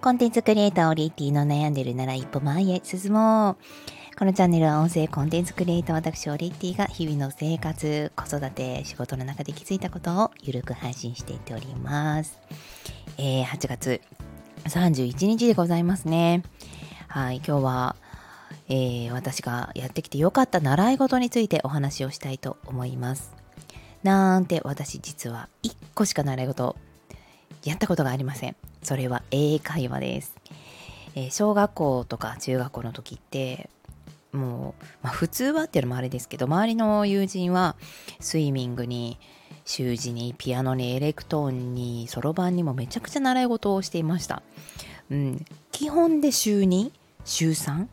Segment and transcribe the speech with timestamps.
[0.00, 3.56] コンテンツクリエイターオリティの悩んでるなら一歩前へ進もう。
[4.16, 12.38] このチャンネルは音声コンテンツクリエイター私オリティが日々の生活、子育て、仕事の中で気づいたことをゆるく配信していっております。
[13.16, 14.00] えー、8月
[14.66, 16.44] 31日でございますね。
[17.08, 17.96] はい、今日は、
[18.68, 23.34] えー、私がやってきてよかった習い事についてお話をしたいと思います。
[24.04, 26.76] なんて私実は1個しか習い事
[27.64, 28.56] やったことがありません。
[28.82, 30.34] それは英会話です。
[31.14, 33.70] えー、小学校とか中学校の時って
[34.32, 37.76] もう、まあ、普通はっていうのもあれですけど周りの友人は
[38.20, 39.18] スイミングに
[39.64, 44.42] 習字にピアノにエレクトーンにそろばんにもめちゃくちゃ習い事をしていました。
[45.10, 46.90] うん、基本で週2
[47.24, 47.86] 週3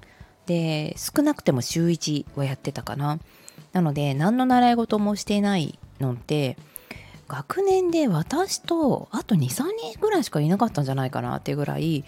[0.46, 3.20] で少なくても週1はやってたかな。
[3.74, 6.58] なので何の習い事もしてないのって
[7.28, 12.04] 学年で私とあと23人ぐらいしかいなかったんじゃないかなっていうぐらい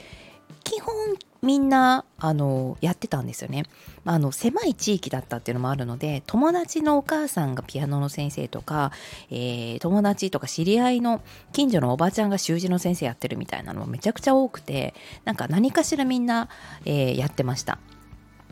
[0.64, 0.96] 基本
[1.42, 3.64] みんなあのやってたんですよね。
[4.06, 8.92] あの狭い地域だったっていうのもあるので友達のお母さんがピアノの先生とか、
[9.30, 14.94] えー、友達とか知り合いの近所のおばちゃんが習字の先生やってるみたいなのもめちゃくちゃ多くて
[15.26, 16.50] なんか何かしらみんな、
[16.86, 17.80] えー、やってました。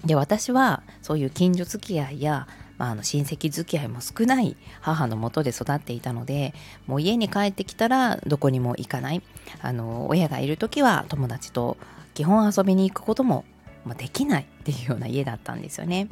[0.05, 6.53] で私はそういう近所付き合いやまあ、あの親戚付き合いも少ない母のもとで育っていたので
[6.87, 9.21] もう家に帰ってきたらどこにも行かない
[9.61, 11.77] あの親がいる時は友達と
[12.13, 13.43] 基本遊びに行くことも、
[13.97, 16.07] できないっていうような家だったんですよね。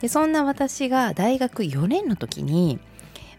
[0.00, 2.78] でそんな私が大学4年の時に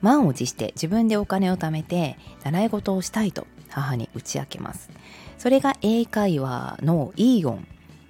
[0.01, 4.89] 満を持して自分でお金を貯めて習い事をしたいと母に打ち明けます。
[5.37, 7.67] それが英会話のイーオン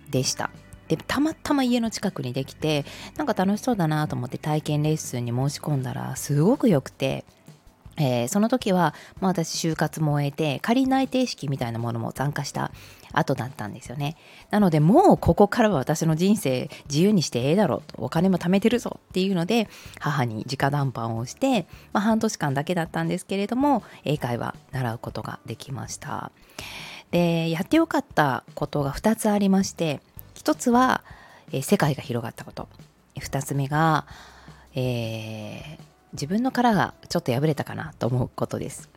[0.09, 0.51] でした。
[0.87, 2.85] でたまたま家の近くにできて
[3.17, 7.25] なんか楽しそうだなと思って体験レッスンに申し込んだらすごく良くて
[7.97, 12.71] えー、その時は、まあ、私就活も終えて仮内定式みたいなものも参加した
[13.13, 14.17] 後だったんですよね。
[14.49, 26.31] なのでもうここからは私の人生自由にしてええだろうとお金も貯めてるぞっていうので母に直談判をして、まあ、半年間だけだったんですけれども英会話習うことができました。
[27.11, 30.01] でやってよかったことが2つありまして
[30.45, 31.03] 1つは、
[31.51, 32.69] えー、世界が広がったこと
[33.17, 34.05] 2つ目が、
[34.73, 38.89] えー自分の殻がちょっと破れたかなと思うことです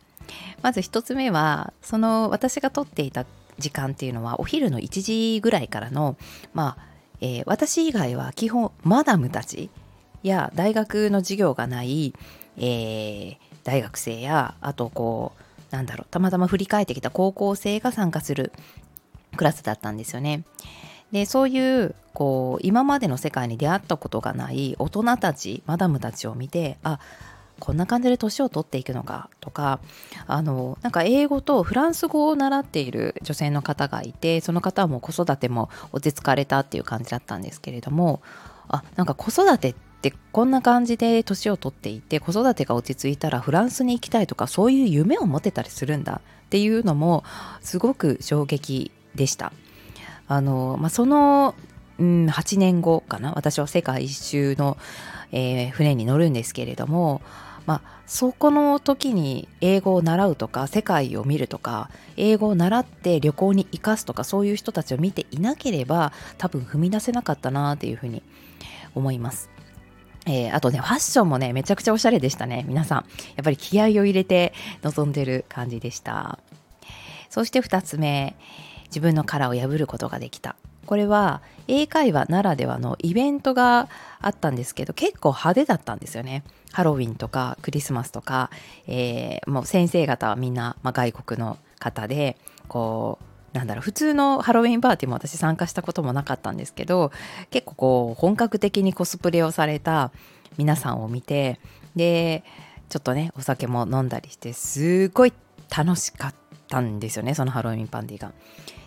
[0.61, 3.25] まず1つ目はその私が取っていた
[3.59, 5.01] 時間っていうのはお昼の1
[5.35, 6.17] 時ぐらいからの
[6.53, 6.85] まあ、
[7.21, 9.69] えー、私以外は基本マダムたち
[10.23, 12.13] や大学の授業がない、
[12.57, 15.33] えー、大学生やあとこ
[15.71, 18.53] うなんだろうたまたま振り返ってきた高校生が参加する
[19.35, 20.43] クラスだったんですよね。
[21.11, 26.99] でそういうこう今までの世界に出会ったことがない大人たちマダムたちを見てあ
[27.59, 29.79] こんな感じで年を取っていくのかとか
[30.27, 38.21] あのなんか英語とフランス語を習っている女性の方がいてその方はもう子育ても落ち着かれたっていう感じだったんですけれども
[38.67, 47.23] あなんか子育てってこんな感じで年を取っていて子育てが落ち着いたらフランスに行きたいとかそういう夢を持てたりするんだっていうのも
[47.61, 49.51] すごく衝撃でした。
[50.29, 51.55] あの、まあ、その、
[51.97, 54.77] うん、8年後かな私は世界一周の、
[55.33, 57.21] えー、船に乗るんですけれども、
[57.65, 68.23] まあ、そこの時に英語を習うとか世界を見るとか英語を習って旅行に生かすとかそういう人たちを見ていなければ多分踏み出せなかったなっていうふうに
[68.95, 69.49] 思います。
[70.25, 72.65] えー、あとね、ファッションもね、めちゃくちゃおしゃれでしたね。
[72.67, 72.97] 皆さん。
[72.97, 74.53] やっぱり気合を入れて
[74.83, 76.39] 臨んでる感じでした。
[77.29, 78.35] そして2つ目、
[78.89, 80.55] 自分の殻を破ることができた。
[80.85, 83.89] これは英会話ならではのイベントが
[84.21, 86.43] あったんですけど結構派手だったんですよね。
[86.71, 88.49] ハロウィンとかクリスマスとか、
[88.87, 93.19] えー、もう先生方はみんな、まあ、外国の方でこ
[93.53, 97.11] うなんだろう普通のハロウィンパーティーも私参加したこともなかったんですけど
[97.51, 100.11] 結構こう本格的にコスプレをされた
[100.57, 101.59] 皆さんを見て
[101.95, 102.43] で
[102.89, 105.33] ちょっとねお酒も飲んだりしてすごい
[105.75, 106.48] 楽しかった。
[106.69, 108.31] たんですよねそのハロウィンパーティーが。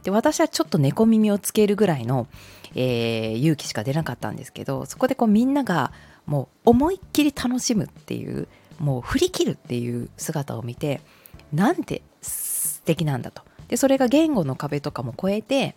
[0.04, 2.26] で私はちょっと猫耳をつけるぐらいの、
[2.74, 5.92] えー、勇気しか出なかったんですけどそこでこうみんなが
[6.26, 8.48] もう思いっきり楽しむっていう
[8.80, 11.00] もう振り切るっていう姿を見て
[11.52, 15.76] なんて素敵なんだとでそれが言語の壁とかも超えて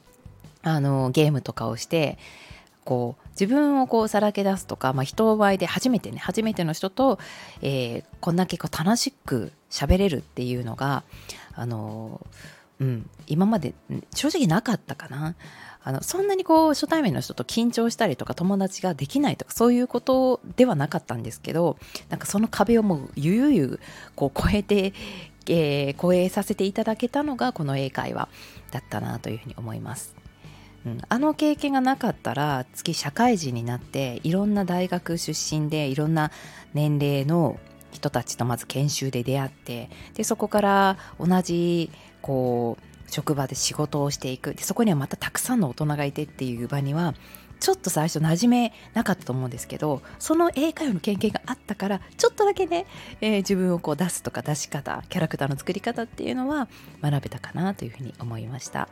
[0.64, 2.18] あのゲームとかをして
[2.86, 7.20] こう自分をこうさらけ出すとか、まあ、人前で初めてね初めての人と、
[7.62, 11.04] えー、こんだけこう楽しく喋れるっていうのが
[11.54, 12.26] あの
[12.80, 13.74] うん、今まで
[14.14, 15.36] 正直なかったかな
[15.82, 21.78] あのそんなにこう初対面の人と緊張したりとか友達ができないとかそういうことではなかったんですけど
[22.10, 23.80] なんかその壁をもうゆゆゆ
[24.16, 24.94] こう超えて
[25.48, 28.30] えー、講演させていただけたのがこの英会話
[28.72, 30.16] だったなというふうに思います。
[30.86, 36.32] うん、あの経験がなかったら次社会人になっていろんな大学出身でいろんな
[36.74, 37.60] 年齢の
[37.92, 41.90] 人たちとまず研修で出会ってでそこから同じ
[42.22, 47.14] こう職場で仕事をしていくでそこにはまたたくさんの大人がいてっていう場には
[47.60, 52.86] ちょっと最初馴染めなかったと思うんですけどその英会話の経験があったからちょっとだけね、
[53.22, 56.68] えー、自分をこう出すとか出し方キャラクターの作り方っていうのは
[57.02, 58.90] 学べたかなというふうに思いました。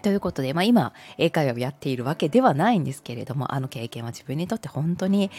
[0.00, 5.30] ということで、まあ、今英会話をやっているわけではないんですけれどもあの経験は自分にとって本当に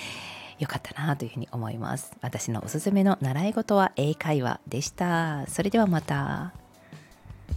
[0.59, 2.11] 良かったなというふうに思います。
[2.21, 5.45] 私のおすすめの習い事は英会話でした。
[5.47, 6.53] それではまた、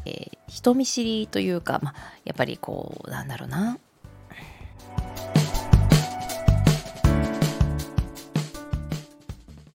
[0.07, 3.79] えー、人見知りというか、まあ、やっぱりこうなんだろうな。